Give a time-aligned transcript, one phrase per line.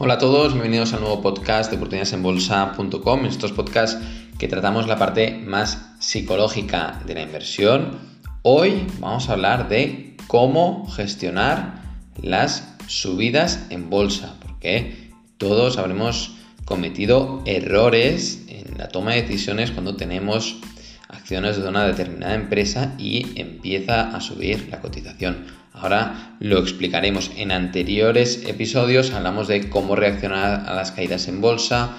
[0.00, 3.18] Hola a todos, bienvenidos al nuevo podcast de oportunidadesenbolsa.com.
[3.18, 4.00] En estos podcasts
[4.38, 7.98] que tratamos la parte más psicológica de la inversión,
[8.42, 11.82] hoy vamos a hablar de cómo gestionar
[12.22, 19.96] las subidas en bolsa, porque todos habremos cometido errores en la toma de decisiones cuando
[19.96, 20.60] tenemos
[21.08, 25.58] acciones de una determinada empresa y empieza a subir la cotización.
[25.80, 27.30] Ahora lo explicaremos.
[27.36, 31.90] En anteriores episodios hablamos de cómo reaccionar a las caídas en bolsa,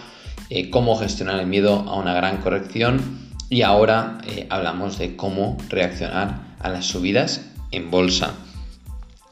[0.49, 5.57] eh, cómo gestionar el miedo a una gran corrección y ahora eh, hablamos de cómo
[5.69, 8.33] reaccionar a las subidas en bolsa.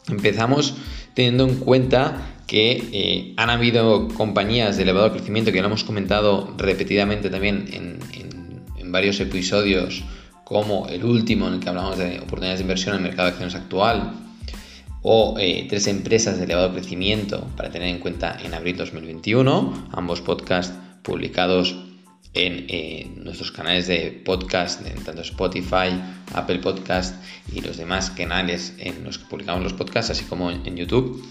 [0.08, 0.76] Empezamos
[1.14, 6.54] teniendo en cuenta que eh, han habido compañías de elevado crecimiento que lo hemos comentado
[6.58, 8.00] repetidamente también en,
[8.78, 10.04] en varios episodios
[10.48, 13.32] como el último en el que hablamos de oportunidades de inversión en el mercado de
[13.32, 14.14] acciones actual,
[15.02, 20.22] o eh, tres empresas de elevado crecimiento para tener en cuenta en abril 2021, ambos
[20.22, 20.73] podcasts
[21.04, 21.76] publicados
[22.34, 25.89] en eh, nuestros canales de podcast, en tanto Spotify,
[26.34, 27.16] Apple Podcast
[27.52, 31.26] y los demás canales en los que publicamos los podcasts, así como en, YouTube.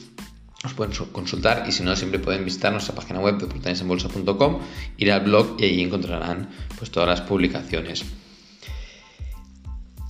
[0.64, 4.58] Os pueden consultar y si no, siempre pueden visitar nuestra página web de oportunidadesenbolsa.com,
[4.97, 8.05] ir al blog y ahí encontrarán pues, todas las publicaciones.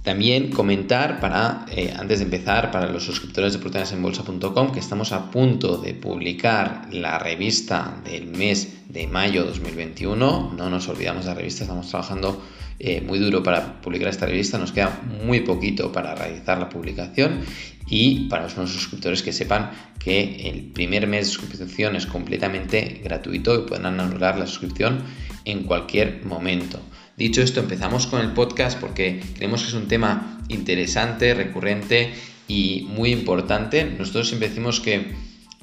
[0.07, 5.33] También comentar para, eh, antes de empezar, para los suscriptores de proteinasenbolsa.com, que estamos a
[5.33, 10.53] punto de publicar la revista del mes de mayo 2021.
[10.57, 12.41] No nos olvidamos de la revista, estamos trabajando
[12.79, 14.59] eh, muy duro para publicar esta revista.
[14.59, 17.41] Nos queda muy poquito para realizar la publicación
[17.89, 23.01] y para los nuevos suscriptores que sepan que el primer mes de suscripción es completamente
[23.03, 25.03] gratuito y pueden anular la suscripción
[25.47, 26.81] en cualquier momento.
[27.17, 32.13] Dicho esto, empezamos con el podcast porque creemos que es un tema interesante, recurrente
[32.47, 33.85] y muy importante.
[33.85, 35.15] Nosotros siempre decimos que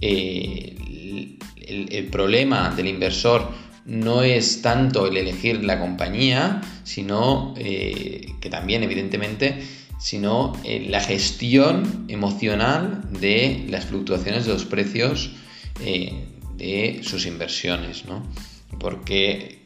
[0.01, 0.75] eh,
[1.67, 3.51] el, problema del inversor
[3.85, 9.61] no es tanto el elegir la compañía, sino eh, que también, evidentemente,
[9.99, 15.31] sino eh, la gestión emocional de las fluctuaciones de los precios
[16.55, 18.05] de sus inversiones.
[18.05, 18.23] ¿no?
[18.79, 19.63] Porque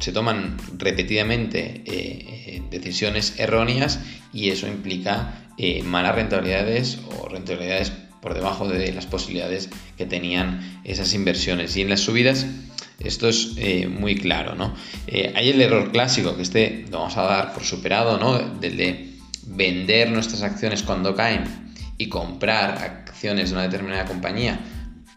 [0.00, 4.00] se toman repetidamente eh, eh, decisiones erróneas
[4.32, 10.80] y eso implica eh, malas rentabilidades o rentabilidades por debajo de las posibilidades que tenían
[10.84, 11.76] esas inversiones.
[11.76, 12.46] Y en las subidas
[13.00, 13.56] esto es
[13.88, 14.54] muy claro.
[14.54, 14.74] ¿no?
[15.34, 18.38] hay el error clásico, que este lo vamos a dar por superado, ¿no?
[18.38, 19.10] del de
[19.46, 21.44] vender nuestras acciones cuando caen
[21.98, 24.60] y comprar acciones de una determinada compañía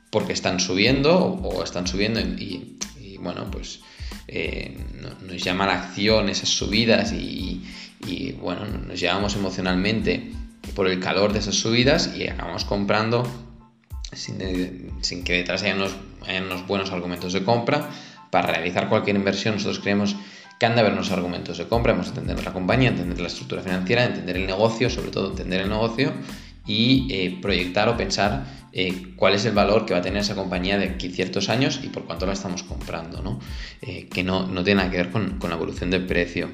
[0.09, 2.76] porque están subiendo o están subiendo y
[3.21, 3.81] bueno, pues
[4.27, 4.77] eh,
[5.21, 7.63] nos llama la acción esas subidas y,
[8.39, 10.31] bueno, nos llevamos emocionalmente
[10.75, 13.23] por el calor de esas subidas y acabamos comprando
[14.11, 14.37] sin,
[15.23, 15.95] que detrás haya unos,
[16.45, 17.89] unos, buenos argumentos de compra.
[18.29, 20.15] Para realizar cualquier inversión nosotros creemos
[20.59, 23.27] que han de haber unos argumentos de compra, hemos de entender la compañía, entender la
[23.27, 26.13] estructura financiera, entender el negocio, sobre todo entender el negocio
[26.67, 30.35] y eh, proyectar o pensar eh, cuál es el valor que va a tener esa
[30.35, 33.39] compañía de aquí ciertos años y por cuánto la estamos comprando, ¿no?
[33.81, 36.49] Eh, que no, no, tiene nada que ver con, la evolución del precio.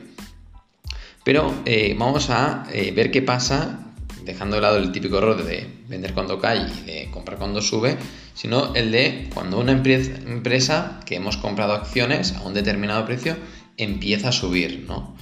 [1.26, 1.54] Pero
[1.98, 3.80] vamos a ver qué pasa,
[4.26, 7.98] dejando de lado el típico error de vender cuando cae y de comprar cuando sube,
[8.34, 13.38] sino el de cuando una empresa que hemos comprado acciones a un determinado precio
[13.78, 15.16] empieza a subir, ¿no?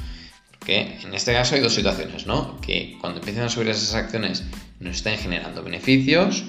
[0.65, 2.59] que en este caso hay dos situaciones, ¿no?
[2.61, 4.43] Que cuando empiezan a subir esas acciones
[4.81, 6.43] nos estén generando beneficios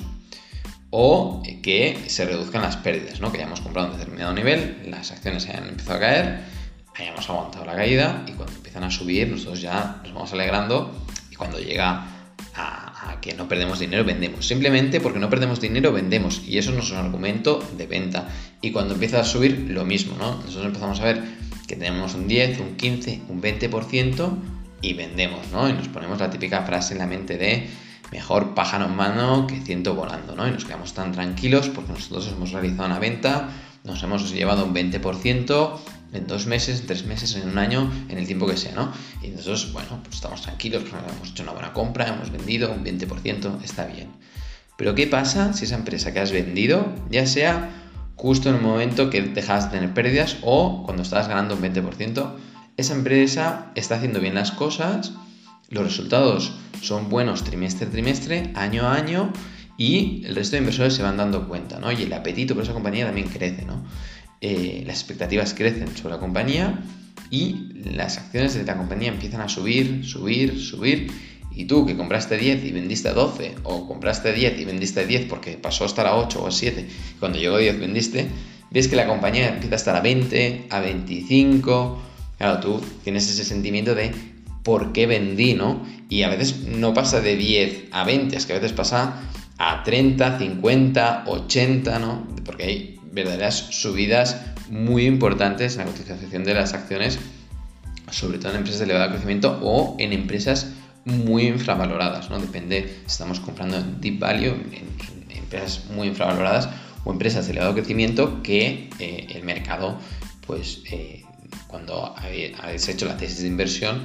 [0.90, 3.32] o que se reduzcan las pérdidas, ¿no?
[3.32, 6.40] Que hayamos comprado un determinado nivel, las acciones hayan empezado a caer,
[6.94, 10.92] hayamos aguantado la caída y cuando empiezan a subir nosotros ya nos vamos alegrando
[11.30, 12.06] y cuando llega
[12.54, 14.46] a, a, que no perdemos dinero vendemos.
[14.46, 18.28] Simplemente porque no perdemos dinero vendemos y eso no es un argumento de venta.
[18.60, 20.36] Y cuando empieza a subir lo mismo, ¿no?
[20.36, 21.22] Nosotros empezamos a ver
[21.66, 24.36] que tenemos un 10, un 15, un 20%
[24.82, 25.68] y vendemos, ¿no?
[25.70, 27.66] Y nos ponemos la típica frase en la mente de
[28.12, 30.46] mejor pájaro en mano que ciento volando, ¿no?
[30.46, 33.48] Y nos quedamos tan tranquilos porque nosotros hemos realizado una venta,
[33.84, 35.78] nos hemos llevado un 20%
[36.12, 38.92] en dos meses, tres meses, en un año, en el tiempo que sea, ¿no?
[39.22, 42.84] Y nosotros, bueno, pues estamos tranquilos porque hemos hecho una buena compra, hemos vendido un
[42.84, 44.10] 20%, está bien.
[44.76, 47.70] Pero ¿qué pasa si esa empresa que has vendido, ya sea
[48.16, 52.34] justo en el momento que dejas de tener pérdidas o cuando estás ganando un 20%,
[52.76, 55.12] esa empresa está haciendo bien las cosas,
[55.70, 59.32] los resultados son buenos trimestre a trimestre, año a año
[59.78, 61.90] y el resto de inversores se van dando cuenta, ¿no?
[61.90, 63.82] Y el apetito por esa compañía también crece, ¿no?
[64.40, 66.82] Eh, las expectativas crecen sobre la compañía
[67.30, 71.10] y las acciones de la compañía empiezan a subir, subir, subir
[71.54, 75.26] Y tú que compraste 10 y vendiste a 12, o compraste 10 y vendiste 10
[75.26, 76.88] porque pasó a estar a 8 o a 7,
[77.20, 78.28] cuando llegó a 10 vendiste,
[78.70, 82.02] ves que la compañía empieza a estar a 20, a 25.
[82.38, 84.12] Claro, tú tienes ese sentimiento de
[84.62, 85.84] por qué vendí, ¿no?
[86.08, 89.20] Y a veces no pasa de 10 a 20, es que a veces pasa
[89.58, 92.26] a 30, 50, 80, ¿no?
[92.44, 97.18] Porque hay verdaderas subidas muy importantes en la cotización de las acciones,
[98.10, 100.72] sobre todo en empresas de elevado crecimiento o en empresas
[101.04, 102.38] muy infravaloradas, ¿no?
[102.38, 105.02] Depende si estamos comprando en deep value, en,
[105.36, 106.68] empresas muy infravaloradas
[107.04, 109.98] o empresas de elevado crecimiento que eh, el mercado,
[110.46, 111.24] pues eh,
[111.66, 114.02] cuando habéis hecho la tesis de inversión,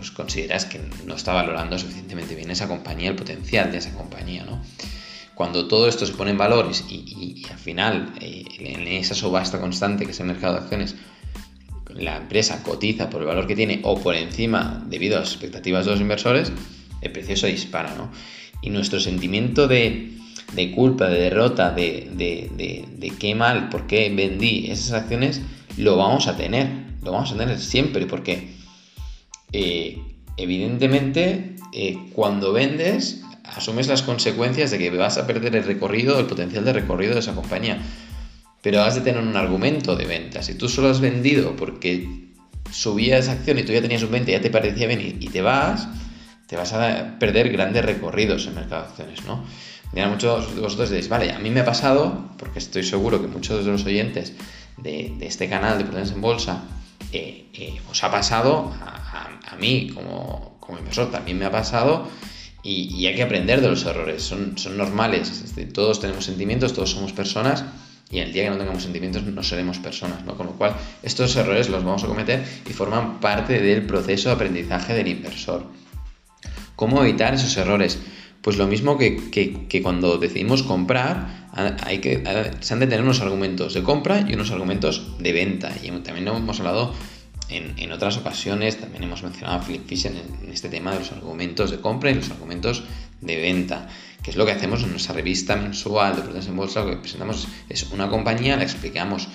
[0.00, 4.44] pues consideras que no está valorando suficientemente bien esa compañía, el potencial de esa compañía,
[4.44, 4.62] ¿no?
[5.34, 10.06] Cuando todo esto se pone en valor y, al final, eh, en esa subasta constante
[10.06, 10.96] que es el mercado de acciones,
[11.94, 15.84] la empresa cotiza por el valor que tiene o por encima debido a las expectativas
[15.84, 16.50] de los inversores,
[17.02, 18.10] el precio se dispara, ¿no?
[18.62, 20.12] Y nuestro sentimiento de,
[20.74, 25.42] culpa, de derrota, de, de, qué mal, por qué vendí esas acciones,
[25.76, 26.68] lo vamos a tener,
[27.02, 28.59] lo vamos a tener siempre, porque
[29.52, 29.98] eh,
[30.36, 36.26] evidentemente eh, cuando vendes asumes las consecuencias de que vas a perder el recorrido, el
[36.26, 37.78] potencial de recorrido de esa compañía.
[38.62, 40.42] Pero has de tener un argumento de venta.
[40.42, 42.28] Si tú solo has vendido porque
[42.70, 45.28] subía esa acción y tú ya tenías un 20 y ya te parecía bien y,
[45.28, 45.88] te vas,
[46.46, 49.44] te vas a perder grandes recorridos en el mercado de acciones, ¿no?
[49.92, 53.64] Muchos de vosotros diréis, vale, a mí me ha pasado, porque estoy seguro que muchos
[53.64, 54.34] de los oyentes
[54.76, 56.62] de, este canal de Potencia en Bolsa
[57.12, 62.08] eh, eh, os ha pasado, a, mí como, inversor también me ha pasado,
[62.62, 67.12] y, hay que aprender de los errores, son, son normales, todos tenemos sentimientos, todos somos
[67.12, 67.64] personas
[68.10, 70.36] y el día que no tengamos sentimientos no seremos personas, ¿no?
[70.36, 74.34] Con lo cual estos errores los vamos a cometer y forman parte del proceso de
[74.34, 75.64] aprendizaje del inversor.
[76.74, 78.00] ¿Cómo evitar esos errores?
[78.42, 81.48] Pues lo mismo que, que, cuando decidimos comprar,
[81.84, 82.22] hay que,
[82.60, 85.72] se han de tener unos argumentos de compra y unos argumentos de venta.
[85.82, 86.94] Y también hemos hablado
[87.50, 91.70] en, otras ocasiones también hemos mencionado a Philip Fisher en, este tema de los argumentos
[91.70, 92.84] de compra y los argumentos
[93.20, 93.88] de venta,
[94.22, 96.84] que es lo que hacemos en nuestra revista mensual de Proteas en Bolsa.
[96.84, 99.28] Lo que presentamos es una compañía, la explicamos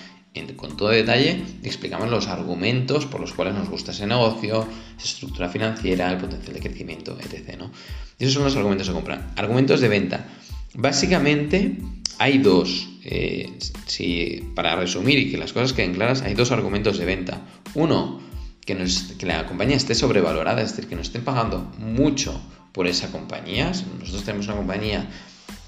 [0.56, 4.68] con todo detalle explicamos los argumentos por los cuales nos gusta ese negocio,
[4.98, 7.58] esa estructura financiera, el potencial de crecimiento, etc.
[7.58, 7.72] ¿no?
[8.20, 9.32] Esos son los argumentos de compra.
[9.36, 10.28] Argumentos de venta.
[10.74, 11.78] Básicamente
[12.18, 12.90] hay dos.
[13.04, 17.42] Eh, si, para resumir y que las cosas queden claras, hay dos argumentos de venta.
[17.74, 18.22] Uno,
[18.66, 18.78] que,
[19.18, 22.42] que la compañía esté sobrevalorada, es decir, que nos estén pagando mucho
[22.72, 23.68] por esa compañía.
[24.00, 25.08] Nosotros tenemos una compañía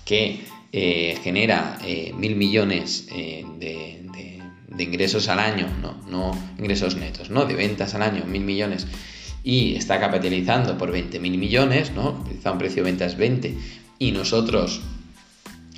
[0.03, 4.41] que eh, genera eh, mil millones de,
[4.83, 7.45] ingresos al año, no, no ingresos netos, ¿no?
[7.45, 8.87] de ventas al año, mil millones,
[9.43, 12.21] y está capitalizando por 20 mil millones, ¿no?
[12.21, 13.57] utiliza un precio de ventas 20,
[13.99, 14.81] y nosotros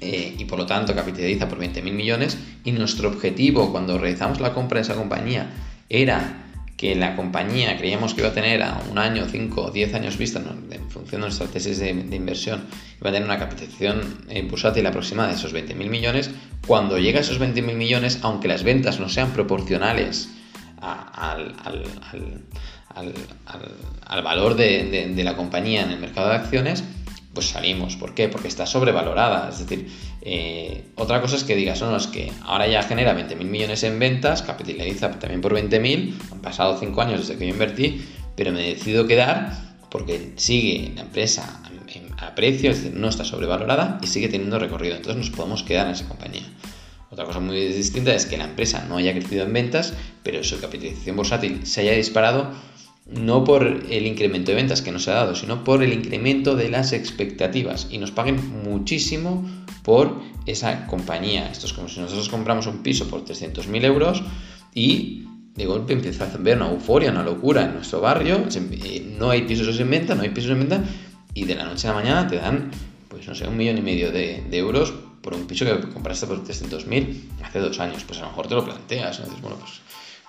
[0.01, 4.53] eh, y por lo tanto capitaliza por 20.000 millones y nuestro objetivo cuando realizamos la
[4.53, 5.49] compra de esa compañía
[5.89, 6.48] era
[6.79, 10.17] que la compañía creíamos que iba a tener a un año, 5 o 10 años
[10.17, 12.67] vista en función de nuestra tesis de, inversión,
[13.01, 13.99] iba a tener una capitalización
[14.29, 16.31] eh, bursátil aproximada de esos 20.000 millones,
[16.65, 20.29] cuando llega a esos 20.000 millones, aunque las ventas no sean proporcionales
[20.79, 21.53] al,
[24.23, 26.85] valor de la compañía en el mercado de acciones,
[27.39, 27.95] pues salimos.
[27.95, 28.27] ¿Por qué?
[28.27, 29.47] Porque está sobrevalorada.
[29.47, 29.87] Es decir,
[30.21, 33.97] eh, otra cosa es que digas, no, es que ahora ya genera 20.000 millones en
[33.97, 38.01] ventas, capitaliza también por 20.000, han pasado 5 años desde que yo invertí,
[38.35, 39.53] pero me decido quedar
[39.89, 41.63] porque sigue la empresa
[42.17, 44.97] a precio, es decir, no está sobrevalorada y sigue teniendo recorrido.
[44.97, 46.43] Entonces nos podemos quedar en esa compañía.
[47.09, 49.93] Otra cosa muy distinta es que la empresa no haya crecido en ventas,
[50.23, 52.51] pero su capitalización bursátil se haya disparado
[53.11, 56.69] no por el incremento de ventas que nos ha dado, sino por el incremento de
[56.69, 59.45] las expectativas y nos paguen muchísimo
[59.83, 61.49] por esa compañía.
[61.51, 64.23] Esto es como si nosotros compramos un piso por 300.000 euros
[64.73, 65.25] y
[65.56, 69.42] de golpe empieza a ver una euforia, una locura en nuestro barrio, eh, no hay
[69.42, 70.83] pisos en venta, no hay pisos en venta
[71.33, 72.71] y de la noche a la mañana te dan,
[73.07, 76.44] pues no sé, un millón y medio de, euros por un piso que compraste por
[76.44, 78.04] 300.000 hace dos años.
[78.06, 79.25] Pues a lo mejor te lo planteas, ¿no?
[79.42, 79.81] bueno, pues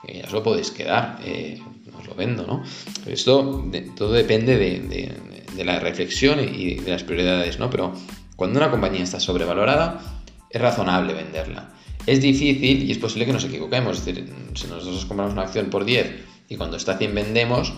[0.08, 1.60] ya os lo podéis quedar, eh,
[1.98, 2.62] os lo vendo, ¿no?
[3.06, 3.64] esto
[3.96, 7.68] todo depende de, la reflexión y de las prioridades, ¿no?
[7.68, 7.92] Pero
[8.34, 10.00] cuando una compañía está sobrevalorada,
[10.48, 11.74] es razonable venderla.
[12.06, 15.68] Es difícil y es posible que nos equivoquemos, es decir, si nosotros compramos una acción
[15.68, 16.14] por 10
[16.48, 17.74] y cuando está a 100 vendemos,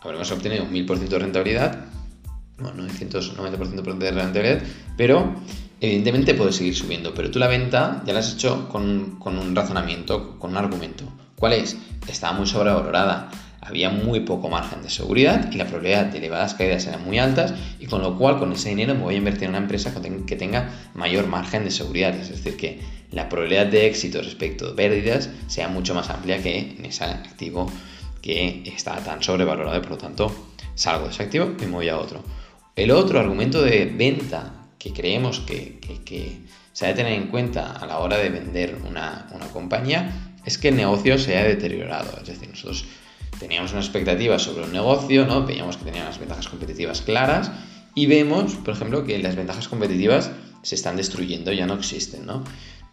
[0.00, 1.84] habremos obtenido un 1000% de rentabilidad,
[2.58, 4.62] bueno, 990% de rentabilidad,
[4.96, 5.34] pero
[5.82, 10.38] evidentemente puede seguir subiendo, pero tú la venta ya la has hecho con un razonamiento,
[10.38, 11.04] con un argumento.
[11.38, 11.76] ¿Cuál es?
[12.08, 13.30] Está muy sobrevalorada.
[13.60, 17.52] había muy poco margen de seguridad y la probabilidad de elevadas caídas eran muy altas
[17.80, 19.92] y con lo cual con ese dinero me voy a invertir en una empresa
[20.26, 24.74] que tenga mayor margen de seguridad, es decir, que la probabilidad de éxito respecto de
[24.74, 27.70] pérdidas sea mucho más amplia que en ese activo
[28.22, 30.32] que está tan sobrevalorado y por lo tanto
[30.74, 32.22] salgo de ese activo y me voy a otro.
[32.76, 35.76] El otro argumento de venta que creemos que,
[36.72, 40.68] se ha tener en cuenta a la hora de vender una, una compañía es que
[40.68, 42.16] el negocio se ha deteriorado.
[42.22, 42.84] Es decir, nosotros
[43.38, 45.44] teníamos una expectativa sobre un negocio, ¿no?
[45.44, 47.50] veíamos que tenía unas ventajas competitivas claras
[47.94, 50.30] y vemos, por ejemplo, que las ventajas competitivas
[50.62, 52.24] se están destruyendo, ya no existen.
[52.24, 52.44] ¿no?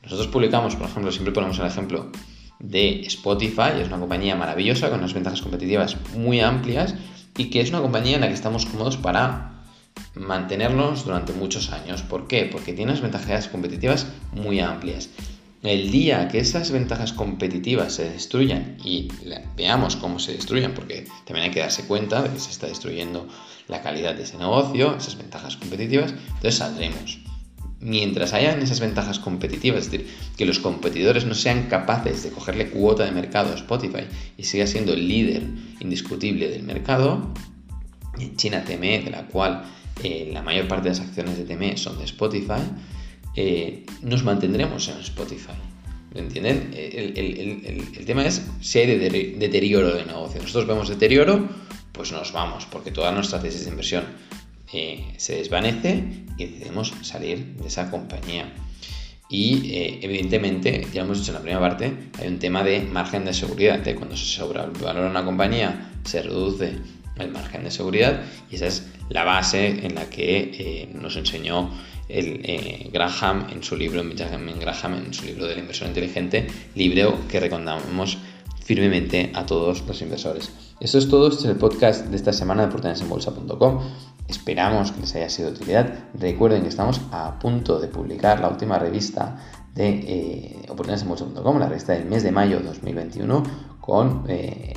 [0.01, 2.11] Nosotros publicamos, por ejemplo, siempre ponemos el ejemplo
[2.59, 6.95] de Spotify, es una compañía maravillosa con unas ventajas competitivas muy amplias
[7.37, 9.63] y que es una compañía en la que estamos cómodos para
[10.15, 12.01] mantenernos durante muchos años.
[12.03, 12.47] ¿Por qué?
[12.51, 15.09] Porque tiene unas ventajas competitivas muy amplias.
[15.63, 19.07] El día que esas ventajas competitivas se destruyan y
[19.55, 23.29] veamos cómo se destruyen, porque también hay que darse cuenta de que se está destruyendo
[23.69, 27.19] la calidad de ese negocio, esas ventajas competitivas, entonces saldremos.
[27.79, 32.69] Mientras hayan esas ventajas competitivas, es decir, que los competidores no sean capaces de cogerle
[32.69, 34.03] cuota de mercado a Spotify
[34.37, 35.43] y siga siendo el líder
[35.79, 37.33] indiscutible del mercado,
[38.19, 39.63] en China TME, de la cual
[40.03, 42.61] eh, la mayor parte de las acciones de TME son de Spotify,
[43.35, 45.53] eh, nos mantendremos en Spotify.
[46.13, 46.71] ¿Me entienden?
[46.75, 50.41] El, tema es si hay deterioro de negocio.
[50.41, 51.49] Nosotros vemos deterioro,
[51.91, 54.03] pues nos vamos, porque toda nuestra tesis de inversión
[54.71, 56.03] eh, se desvanece
[56.37, 58.53] y decidimos salir de esa compañía.
[59.27, 62.81] Y eh, evidentemente, ya lo hemos dicho en la primera parte, hay un tema de
[62.81, 63.81] margen de seguridad.
[63.95, 66.73] Cuando se sobrevalora una compañía, se reduce
[67.17, 71.71] el margen de seguridad y esa es la base en la que nos enseñó
[72.13, 76.47] el, eh, Graham en su libro, Benjamin Graham en su libro de la inversión inteligente,
[76.75, 78.17] libro que recomendamos
[78.63, 80.51] firmemente a todos los inversores.
[80.79, 83.79] Eso es todo, este es el podcast de esta semana de oportunidadesenbolsa.com.
[84.27, 85.93] Esperamos que les haya sido de utilidad.
[86.13, 89.37] Recuerden que estamos a punto de publicar la última revista
[89.75, 93.43] de eh, oportunidadesenbolsa.com, la revista del mes de mayo de 2021,
[93.81, 94.73] con eh,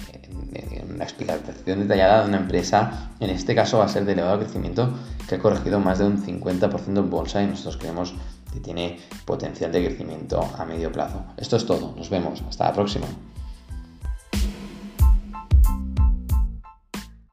[0.96, 4.90] una explicación detallada de una empresa, en este caso va a ser de elevado crecimiento,
[5.28, 8.14] que ha corregido más de un 50% en bolsa y nosotros creemos
[8.52, 11.24] que tiene potencial de crecimiento a medio plazo.
[11.36, 13.06] Esto es todo, nos vemos, hasta la próxima.